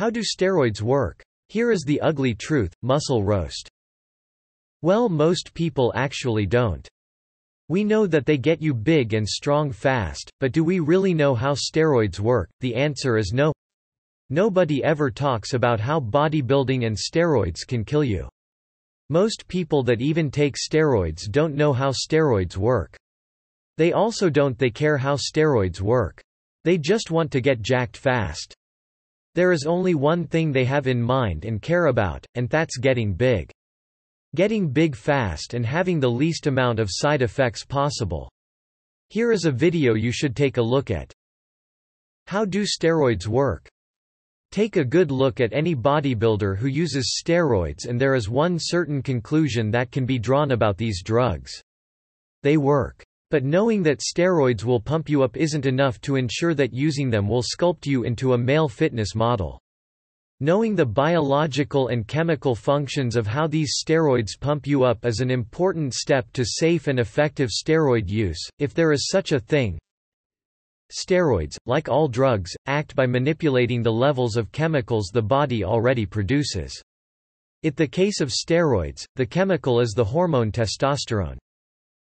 How 0.00 0.08
do 0.08 0.20
steroids 0.20 0.80
work? 0.80 1.22
Here 1.50 1.70
is 1.70 1.82
the 1.82 2.00
ugly 2.00 2.32
truth, 2.34 2.72
muscle 2.80 3.22
roast. 3.22 3.68
Well 4.80 5.10
most 5.10 5.52
people 5.52 5.92
actually 5.94 6.46
don't. 6.46 6.88
We 7.68 7.84
know 7.84 8.06
that 8.06 8.24
they 8.24 8.38
get 8.38 8.62
you 8.62 8.72
big 8.72 9.12
and 9.12 9.28
strong 9.28 9.70
fast, 9.70 10.30
but 10.40 10.52
do 10.52 10.64
we 10.64 10.80
really 10.80 11.12
know 11.12 11.34
how 11.34 11.52
steroids 11.52 12.18
work? 12.18 12.48
The 12.60 12.74
answer 12.76 13.18
is 13.18 13.34
no. 13.34 13.52
Nobody 14.30 14.82
ever 14.82 15.10
talks 15.10 15.52
about 15.52 15.80
how 15.80 16.00
bodybuilding 16.00 16.86
and 16.86 16.96
steroids 16.96 17.66
can 17.66 17.84
kill 17.84 18.02
you. 18.02 18.26
Most 19.10 19.46
people 19.48 19.82
that 19.82 20.00
even 20.00 20.30
take 20.30 20.56
steroids 20.56 21.30
don't 21.30 21.54
know 21.54 21.74
how 21.74 21.90
steroids 21.90 22.56
work. 22.56 22.96
They 23.76 23.92
also 23.92 24.30
don't 24.30 24.58
they 24.58 24.70
care 24.70 24.96
how 24.96 25.16
steroids 25.16 25.82
work. 25.82 26.22
They 26.64 26.78
just 26.78 27.10
want 27.10 27.30
to 27.32 27.42
get 27.42 27.60
jacked 27.60 27.98
fast. 27.98 28.56
There 29.34 29.52
is 29.52 29.64
only 29.64 29.94
one 29.94 30.26
thing 30.26 30.50
they 30.50 30.64
have 30.64 30.86
in 30.86 31.00
mind 31.00 31.44
and 31.44 31.62
care 31.62 31.86
about, 31.86 32.26
and 32.34 32.48
that's 32.48 32.76
getting 32.76 33.14
big. 33.14 33.50
Getting 34.34 34.70
big 34.70 34.96
fast 34.96 35.54
and 35.54 35.64
having 35.64 36.00
the 36.00 36.10
least 36.10 36.46
amount 36.46 36.80
of 36.80 36.88
side 36.90 37.22
effects 37.22 37.64
possible. 37.64 38.30
Here 39.08 39.32
is 39.32 39.44
a 39.44 39.52
video 39.52 39.94
you 39.94 40.12
should 40.12 40.34
take 40.34 40.56
a 40.56 40.62
look 40.62 40.90
at. 40.90 41.12
How 42.26 42.44
do 42.44 42.64
steroids 42.64 43.26
work? 43.26 43.68
Take 44.52 44.76
a 44.76 44.84
good 44.84 45.12
look 45.12 45.40
at 45.40 45.52
any 45.52 45.76
bodybuilder 45.76 46.56
who 46.58 46.66
uses 46.66 47.20
steroids 47.24 47.86
and 47.86 48.00
there 48.00 48.16
is 48.16 48.28
one 48.28 48.56
certain 48.58 49.00
conclusion 49.00 49.70
that 49.70 49.92
can 49.92 50.06
be 50.06 50.18
drawn 50.18 50.50
about 50.50 50.76
these 50.76 51.02
drugs. 51.04 51.62
They 52.42 52.56
work. 52.56 53.04
But 53.30 53.44
knowing 53.44 53.84
that 53.84 54.00
steroids 54.00 54.64
will 54.64 54.80
pump 54.80 55.08
you 55.08 55.22
up 55.22 55.36
isn't 55.36 55.64
enough 55.64 56.00
to 56.00 56.16
ensure 56.16 56.52
that 56.54 56.74
using 56.74 57.10
them 57.10 57.28
will 57.28 57.42
sculpt 57.42 57.86
you 57.86 58.02
into 58.02 58.32
a 58.32 58.38
male 58.38 58.68
fitness 58.68 59.14
model. 59.14 59.60
Knowing 60.40 60.74
the 60.74 60.86
biological 60.86 61.88
and 61.88 62.08
chemical 62.08 62.56
functions 62.56 63.14
of 63.14 63.26
how 63.26 63.46
these 63.46 63.76
steroids 63.80 64.40
pump 64.40 64.66
you 64.66 64.82
up 64.82 65.04
is 65.04 65.20
an 65.20 65.30
important 65.30 65.94
step 65.94 66.26
to 66.32 66.44
safe 66.44 66.88
and 66.88 66.98
effective 66.98 67.50
steroid 67.50 68.08
use, 68.08 68.40
if 68.58 68.74
there 68.74 68.90
is 68.90 69.08
such 69.08 69.32
a 69.32 69.38
thing. 69.38 69.78
Steroids, 70.90 71.56
like 71.66 71.88
all 71.88 72.08
drugs, 72.08 72.50
act 72.66 72.96
by 72.96 73.06
manipulating 73.06 73.80
the 73.82 73.92
levels 73.92 74.36
of 74.36 74.50
chemicals 74.50 75.10
the 75.12 75.22
body 75.22 75.62
already 75.62 76.04
produces. 76.04 76.82
In 77.62 77.74
the 77.76 77.86
case 77.86 78.20
of 78.20 78.30
steroids, 78.30 79.04
the 79.14 79.26
chemical 79.26 79.78
is 79.78 79.92
the 79.92 80.04
hormone 80.04 80.50
testosterone. 80.50 81.38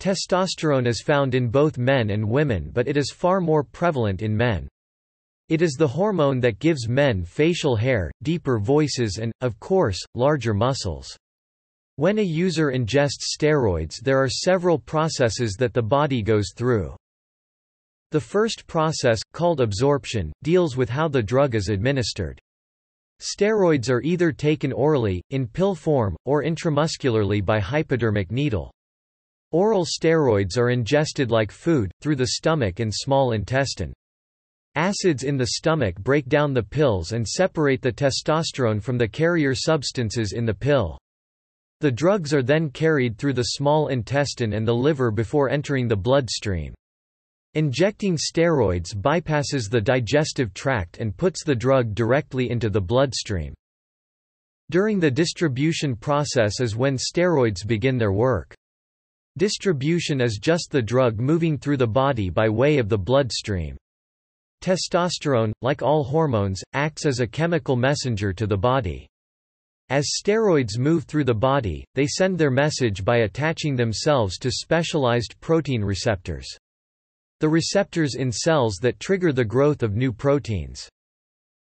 Testosterone 0.00 0.86
is 0.86 1.00
found 1.00 1.34
in 1.34 1.48
both 1.48 1.78
men 1.78 2.10
and 2.10 2.28
women 2.28 2.70
but 2.72 2.86
it 2.86 2.96
is 2.96 3.10
far 3.10 3.40
more 3.40 3.64
prevalent 3.64 4.22
in 4.22 4.36
men. 4.36 4.68
It 5.48 5.62
is 5.62 5.74
the 5.74 5.88
hormone 5.88 6.40
that 6.40 6.58
gives 6.58 6.88
men 6.88 7.24
facial 7.24 7.76
hair, 7.76 8.10
deeper 8.22 8.58
voices 8.58 9.18
and, 9.18 9.32
of 9.40 9.60
course, 9.60 9.98
larger 10.14 10.54
muscles. 10.54 11.16
When 11.96 12.18
a 12.18 12.22
user 12.22 12.72
ingests 12.72 13.34
steroids 13.38 14.00
there 14.02 14.22
are 14.22 14.28
several 14.28 14.78
processes 14.78 15.54
that 15.58 15.72
the 15.72 15.82
body 15.82 16.22
goes 16.22 16.52
through. 16.54 16.94
The 18.10 18.20
first 18.20 18.66
process, 18.66 19.20
called 19.32 19.60
absorption, 19.60 20.32
deals 20.42 20.76
with 20.76 20.88
how 20.88 21.08
the 21.08 21.22
drug 21.22 21.54
is 21.54 21.68
administered. 21.68 22.38
Steroids 23.20 23.88
are 23.88 24.02
either 24.02 24.30
taken 24.30 24.72
orally, 24.72 25.22
in 25.30 25.46
pill 25.46 25.74
form, 25.74 26.16
or 26.26 26.42
intramuscularly 26.42 27.44
by 27.44 27.60
hypodermic 27.60 28.30
needle. 28.30 28.70
Oral 29.52 29.84
steroids 29.84 30.58
are 30.58 30.70
ingested 30.70 31.30
like 31.30 31.50
food, 31.50 31.92
through 32.00 32.16
the 32.16 32.28
stomach 32.28 32.80
and 32.80 32.92
small 32.92 33.32
intestine. 33.32 33.92
Acids 34.74 35.22
in 35.22 35.36
the 35.36 35.46
stomach 35.46 35.96
break 36.00 36.28
down 36.28 36.52
the 36.52 36.62
pills 36.62 37.12
and 37.12 37.26
separate 37.26 37.80
the 37.80 37.92
testosterone 37.92 38.82
from 38.82 38.98
the 38.98 39.08
carrier 39.08 39.54
substances 39.54 40.32
in 40.32 40.44
the 40.44 40.52
pill. 40.52 40.98
The 41.80 41.92
drugs 41.92 42.34
are 42.34 42.42
then 42.42 42.70
carried 42.70 43.16
through 43.16 43.34
the 43.34 43.52
small 43.54 43.88
intestine 43.88 44.52
and 44.52 44.66
the 44.66 44.74
liver 44.74 45.10
before 45.10 45.48
entering 45.48 45.88
the 45.88 45.96
bloodstream. 45.96 46.74
Injecting 47.54 48.18
steroids 48.18 48.94
bypasses 48.94 49.70
the 49.70 49.80
digestive 49.80 50.52
tract 50.52 50.98
and 50.98 51.16
puts 51.16 51.44
the 51.44 51.54
drug 51.54 51.94
directly 51.94 52.50
into 52.50 52.68
the 52.68 52.80
bloodstream. 52.80 53.54
During 54.70 55.00
the 55.00 55.10
distribution 55.10 55.96
process 55.96 56.60
is 56.60 56.76
when 56.76 56.98
steroids 56.98 57.66
begin 57.66 57.96
their 57.96 58.12
work. 58.12 58.54
Distribution 59.38 60.20
is 60.20 60.38
just 60.40 60.70
the 60.70 60.80
drug 60.80 61.20
moving 61.20 61.58
through 61.58 61.76
the 61.76 61.86
body 61.86 62.30
by 62.30 62.48
way 62.48 62.78
of 62.78 62.88
the 62.88 62.96
bloodstream. 62.96 63.76
Testosterone, 64.62 65.52
like 65.60 65.82
all 65.82 66.04
hormones, 66.04 66.62
acts 66.72 67.04
as 67.04 67.20
a 67.20 67.26
chemical 67.26 67.76
messenger 67.76 68.32
to 68.32 68.46
the 68.46 68.56
body. 68.56 69.06
As 69.90 70.14
steroids 70.18 70.78
move 70.78 71.04
through 71.04 71.24
the 71.24 71.34
body, 71.34 71.84
they 71.94 72.06
send 72.06 72.38
their 72.38 72.50
message 72.50 73.04
by 73.04 73.18
attaching 73.18 73.76
themselves 73.76 74.38
to 74.38 74.50
specialized 74.50 75.38
protein 75.40 75.84
receptors 75.84 76.48
the 77.40 77.48
receptors 77.48 78.14
in 78.14 78.32
cells 78.32 78.76
that 78.80 78.98
trigger 78.98 79.30
the 79.30 79.44
growth 79.44 79.82
of 79.82 79.94
new 79.94 80.10
proteins. 80.10 80.88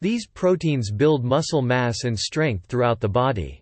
These 0.00 0.28
proteins 0.28 0.92
build 0.92 1.24
muscle 1.24 1.60
mass 1.60 2.04
and 2.04 2.16
strength 2.16 2.66
throughout 2.66 3.00
the 3.00 3.08
body. 3.08 3.60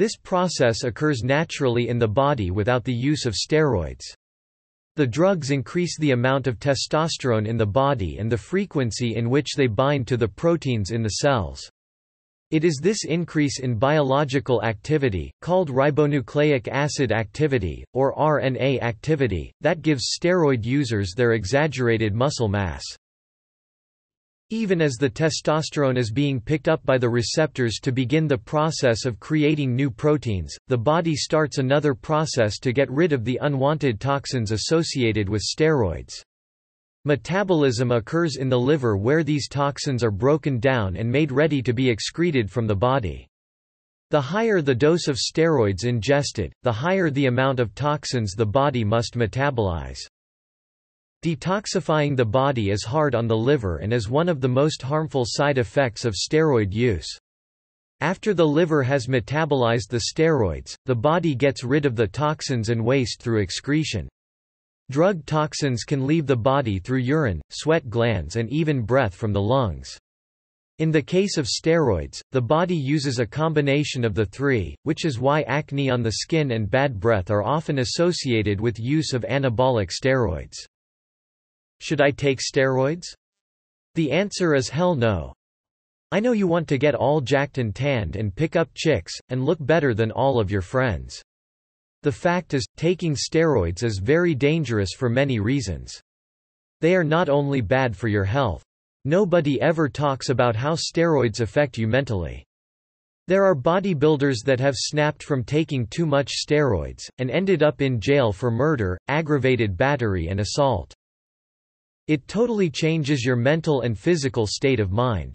This 0.00 0.16
process 0.16 0.84
occurs 0.84 1.22
naturally 1.22 1.90
in 1.90 1.98
the 1.98 2.08
body 2.08 2.50
without 2.50 2.84
the 2.84 2.94
use 2.94 3.26
of 3.26 3.34
steroids. 3.34 4.00
The 4.96 5.06
drugs 5.06 5.50
increase 5.50 5.98
the 5.98 6.12
amount 6.12 6.46
of 6.46 6.58
testosterone 6.58 7.46
in 7.46 7.58
the 7.58 7.66
body 7.66 8.16
and 8.16 8.32
the 8.32 8.38
frequency 8.38 9.16
in 9.16 9.28
which 9.28 9.56
they 9.56 9.66
bind 9.66 10.08
to 10.08 10.16
the 10.16 10.26
proteins 10.26 10.90
in 10.90 11.02
the 11.02 11.16
cells. 11.20 11.70
It 12.50 12.64
is 12.64 12.80
this 12.82 13.04
increase 13.04 13.60
in 13.60 13.74
biological 13.74 14.62
activity, 14.62 15.30
called 15.42 15.68
ribonucleic 15.68 16.66
acid 16.68 17.12
activity, 17.12 17.84
or 17.92 18.16
RNA 18.16 18.80
activity, 18.80 19.52
that 19.60 19.82
gives 19.82 20.16
steroid 20.18 20.64
users 20.64 21.12
their 21.14 21.34
exaggerated 21.34 22.14
muscle 22.14 22.48
mass. 22.48 22.82
Even 24.52 24.82
as 24.82 24.96
the 24.96 25.08
testosterone 25.08 25.96
is 25.96 26.10
being 26.10 26.40
picked 26.40 26.68
up 26.68 26.84
by 26.84 26.98
the 26.98 27.08
receptors 27.08 27.78
to 27.80 27.92
begin 27.92 28.26
the 28.26 28.36
process 28.36 29.04
of 29.04 29.20
creating 29.20 29.76
new 29.76 29.92
proteins, 29.92 30.52
the 30.66 30.76
body 30.76 31.14
starts 31.14 31.58
another 31.58 31.94
process 31.94 32.58
to 32.58 32.72
get 32.72 32.90
rid 32.90 33.12
of 33.12 33.24
the 33.24 33.38
unwanted 33.42 34.00
toxins 34.00 34.50
associated 34.50 35.28
with 35.28 35.40
steroids. 35.40 36.20
Metabolism 37.04 37.92
occurs 37.92 38.36
in 38.36 38.48
the 38.48 38.58
liver 38.58 38.96
where 38.96 39.22
these 39.22 39.46
toxins 39.46 40.02
are 40.02 40.10
broken 40.10 40.58
down 40.58 40.96
and 40.96 41.08
made 41.08 41.30
ready 41.30 41.62
to 41.62 41.72
be 41.72 41.88
excreted 41.88 42.50
from 42.50 42.66
the 42.66 42.74
body. 42.74 43.28
The 44.10 44.20
higher 44.20 44.60
the 44.60 44.74
dose 44.74 45.06
of 45.06 45.16
steroids 45.16 45.84
ingested, 45.84 46.52
the 46.64 46.72
higher 46.72 47.08
the 47.08 47.26
amount 47.26 47.60
of 47.60 47.72
toxins 47.76 48.32
the 48.32 48.46
body 48.46 48.82
must 48.82 49.14
metabolize. 49.14 50.00
Detoxifying 51.22 52.16
the 52.16 52.24
body 52.24 52.70
is 52.70 52.82
hard 52.82 53.14
on 53.14 53.26
the 53.26 53.36
liver 53.36 53.76
and 53.76 53.92
is 53.92 54.08
one 54.08 54.26
of 54.26 54.40
the 54.40 54.48
most 54.48 54.80
harmful 54.80 55.24
side 55.26 55.58
effects 55.58 56.06
of 56.06 56.14
steroid 56.14 56.72
use. 56.72 57.06
After 58.00 58.32
the 58.32 58.46
liver 58.46 58.82
has 58.82 59.06
metabolized 59.06 59.90
the 59.90 60.04
steroids, 60.10 60.74
the 60.86 60.94
body 60.94 61.34
gets 61.34 61.62
rid 61.62 61.84
of 61.84 61.94
the 61.94 62.06
toxins 62.06 62.70
and 62.70 62.82
waste 62.82 63.20
through 63.20 63.42
excretion. 63.42 64.08
Drug 64.90 65.26
toxins 65.26 65.84
can 65.84 66.06
leave 66.06 66.26
the 66.26 66.36
body 66.36 66.78
through 66.78 67.00
urine, 67.00 67.42
sweat 67.50 67.90
glands 67.90 68.36
and 68.36 68.48
even 68.48 68.80
breath 68.80 69.14
from 69.14 69.34
the 69.34 69.42
lungs. 69.42 69.98
In 70.78 70.90
the 70.90 71.02
case 71.02 71.36
of 71.36 71.44
steroids, 71.44 72.22
the 72.32 72.40
body 72.40 72.74
uses 72.74 73.18
a 73.18 73.26
combination 73.26 74.06
of 74.06 74.14
the 74.14 74.24
three, 74.24 74.74
which 74.84 75.04
is 75.04 75.20
why 75.20 75.42
acne 75.42 75.90
on 75.90 76.02
the 76.02 76.12
skin 76.12 76.52
and 76.52 76.70
bad 76.70 76.98
breath 76.98 77.30
are 77.30 77.44
often 77.44 77.80
associated 77.80 78.58
with 78.58 78.80
use 78.80 79.12
of 79.12 79.26
anabolic 79.28 79.90
steroids. 79.90 80.56
Should 81.80 82.00
I 82.00 82.10
take 82.10 82.40
steroids? 82.40 83.06
The 83.94 84.12
answer 84.12 84.54
is 84.54 84.68
hell 84.68 84.94
no. 84.94 85.32
I 86.12 86.20
know 86.20 86.32
you 86.32 86.46
want 86.46 86.68
to 86.68 86.78
get 86.78 86.94
all 86.94 87.20
jacked 87.20 87.58
and 87.58 87.74
tanned 87.74 88.16
and 88.16 88.34
pick 88.34 88.56
up 88.56 88.68
chicks, 88.74 89.12
and 89.28 89.44
look 89.44 89.58
better 89.60 89.94
than 89.94 90.10
all 90.10 90.40
of 90.40 90.50
your 90.50 90.60
friends. 90.60 91.22
The 92.02 92.12
fact 92.12 92.54
is, 92.54 92.66
taking 92.76 93.14
steroids 93.14 93.82
is 93.82 93.98
very 93.98 94.34
dangerous 94.34 94.90
for 94.96 95.08
many 95.08 95.38
reasons. 95.38 96.00
They 96.80 96.96
are 96.96 97.04
not 97.04 97.28
only 97.28 97.60
bad 97.60 97.96
for 97.96 98.08
your 98.08 98.24
health. 98.24 98.62
Nobody 99.04 99.60
ever 99.60 99.88
talks 99.88 100.28
about 100.28 100.56
how 100.56 100.74
steroids 100.74 101.40
affect 101.40 101.78
you 101.78 101.86
mentally. 101.86 102.44
There 103.28 103.44
are 103.44 103.54
bodybuilders 103.54 104.44
that 104.44 104.60
have 104.60 104.74
snapped 104.76 105.22
from 105.22 105.44
taking 105.44 105.86
too 105.86 106.06
much 106.06 106.32
steroids, 106.32 107.08
and 107.18 107.30
ended 107.30 107.62
up 107.62 107.80
in 107.80 108.00
jail 108.00 108.32
for 108.32 108.50
murder, 108.50 108.98
aggravated 109.08 109.76
battery 109.76 110.28
and 110.28 110.40
assault. 110.40 110.92
It 112.08 112.26
totally 112.28 112.70
changes 112.70 113.24
your 113.24 113.36
mental 113.36 113.82
and 113.82 113.98
physical 113.98 114.46
state 114.46 114.80
of 114.80 114.92
mind. 114.92 115.34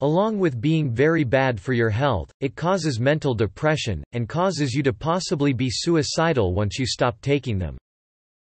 Along 0.00 0.38
with 0.38 0.60
being 0.60 0.90
very 0.90 1.24
bad 1.24 1.60
for 1.60 1.72
your 1.72 1.90
health, 1.90 2.30
it 2.40 2.56
causes 2.56 3.00
mental 3.00 3.34
depression, 3.34 4.02
and 4.12 4.28
causes 4.28 4.74
you 4.74 4.82
to 4.82 4.92
possibly 4.92 5.52
be 5.52 5.70
suicidal 5.70 6.52
once 6.52 6.78
you 6.78 6.86
stop 6.86 7.20
taking 7.20 7.58
them. 7.58 7.78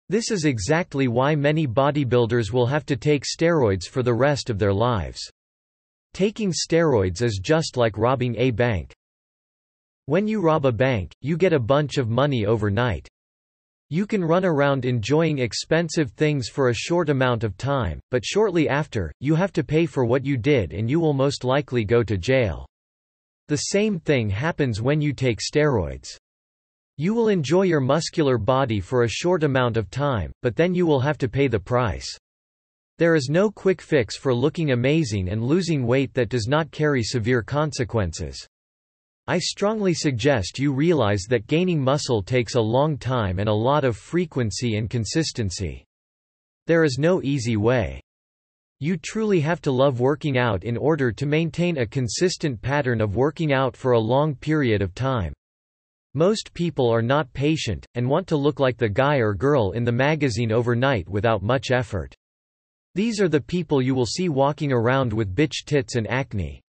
This 0.09 0.31
is 0.31 0.45
exactly 0.45 1.09
why 1.09 1.35
many 1.35 1.67
bodybuilders 1.67 2.53
will 2.53 2.67
have 2.67 2.85
to 2.87 2.97
take 2.97 3.25
steroids 3.25 3.85
for 3.85 4.03
the 4.03 4.13
rest 4.13 4.51
of 4.51 4.59
their 4.59 4.73
lives. 4.73 5.21
Taking 6.13 6.53
steroids 6.53 7.23
is 7.23 7.41
just 7.43 7.77
like 7.77 7.99
robbing 7.99 8.37
a 8.37 8.51
bank. 8.51 8.93
When 10.07 10.29
you 10.29 10.41
rob 10.41 10.67
a 10.67 10.73
bank, 10.73 11.13
you 11.23 11.37
get 11.37 11.53
a 11.53 11.59
bunch 11.59 11.97
of 11.97 12.11
money 12.11 12.47
overnight. 12.47 13.09
You 13.91 14.07
can 14.07 14.25
run 14.25 14.45
around 14.45 14.85
enjoying 14.85 15.39
expensive 15.39 16.11
things 16.13 16.49
for 16.49 16.69
a 16.69 16.75
short 16.75 17.11
amount 17.11 17.45
of 17.45 17.57
time, 17.57 18.01
but 18.11 18.25
shortly 18.25 18.69
after, 18.69 19.13
you 19.21 19.35
have 19.35 19.53
to 19.53 19.63
pay 19.63 19.87
for 19.87 20.05
what 20.05 20.25
you 20.25 20.37
did 20.37 20.73
and 20.73 20.89
you 20.89 20.99
will 21.01 21.13
most 21.13 21.45
likely 21.45 21.85
go 21.85 22.03
to 22.03 22.17
jail. 22.17 22.67
The 23.49 23.59
same 23.59 24.01
thing 24.01 24.31
happens 24.31 24.81
when 24.81 25.03
you 25.03 25.13
take 25.13 25.39
steroids. 25.39 26.17
You 26.97 27.13
will 27.13 27.29
enjoy 27.29 27.63
your 27.63 27.81
muscular 27.81 28.39
body 28.39 28.81
for 28.81 29.03
a 29.03 29.09
short 29.09 29.45
amount 29.45 29.77
of 29.77 29.91
time, 29.91 30.33
but 30.43 30.57
then 30.57 30.75
you 30.75 30.87
will 30.87 31.01
have 31.01 31.19
to 31.19 31.29
pay 31.29 31.49
the 31.49 31.61
price. 31.61 32.09
There 32.99 33.17
is 33.17 33.29
no 33.29 33.51
quick 33.51 33.83
fix 33.83 34.17
for 34.17 34.33
looking 34.33 34.71
amazing 34.71 35.29
and 35.29 35.43
losing 35.43 35.87
weight 35.87 36.15
that 36.15 36.29
does 36.29 36.47
not 36.47 36.71
carry 36.71 37.03
severe 37.03 37.43
consequences. 37.43 38.47
I 39.27 39.39
strongly 39.39 39.95
suggest 39.95 40.59
you 40.59 40.71
realize 40.73 41.23
that 41.31 41.47
gaining 41.47 41.81
muscle 41.81 42.23
takes 42.23 42.57
a 42.57 42.61
long 42.61 42.99
time 42.99 43.39
and 43.39 43.49
a 43.49 43.55
lot 43.55 43.83
of 43.83 43.97
frequency 43.97 44.77
and 44.77 44.91
consistency. 44.91 45.83
There 46.67 46.85
is 46.85 46.99
no 46.99 47.23
easy 47.23 47.57
way. 47.57 48.03
You 48.81 48.99
truly 48.99 49.41
have 49.41 49.63
to 49.63 49.73
love 49.73 49.99
working 49.99 50.37
out 50.37 50.65
in 50.65 50.77
order 50.77 51.11
to 51.11 51.25
maintain 51.25 51.79
a 51.79 51.87
consistent 51.87 52.61
pattern 52.61 53.01
of 53.01 53.17
working 53.17 53.51
out 53.51 53.75
for 53.75 53.93
a 53.93 53.99
long 53.99 54.35
period 54.35 54.83
of 54.83 54.95
time. 54.95 55.33
Most 56.13 56.53
people 56.53 56.91
are 56.91 57.01
not 57.01 57.33
patient, 57.33 57.87
and 57.95 58.07
want 58.07 58.27
to 58.27 58.37
look 58.37 58.61
like 58.61 58.77
the 58.77 58.91
guy 58.91 59.17
or 59.17 59.33
girl 59.33 59.73
in 59.73 59.85
the 59.85 59.93
magazine 59.93 60.53
overnight 60.53 61.09
without 61.09 61.43
much 61.43 61.71
effort. 61.71 62.15
These 62.95 63.23
are 63.23 63.29
the 63.29 63.41
people 63.41 63.81
you 63.81 63.95
will 63.95 64.05
see 64.05 64.29
walking 64.29 64.71
around 64.71 65.15
with 65.15 65.35
bitch 65.35 65.65
tits 65.65 65.97
and 65.97 66.07
acne. 66.11 66.61